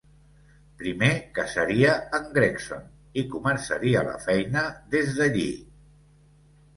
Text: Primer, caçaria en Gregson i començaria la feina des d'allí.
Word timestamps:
Primer, 0.77 1.09
caçaria 1.33 1.91
en 2.19 2.23
Gregson 2.37 2.87
i 3.23 3.23
començaria 3.33 4.01
la 4.07 4.15
feina 4.23 4.65
des 4.97 5.13
d'allí. 5.19 5.45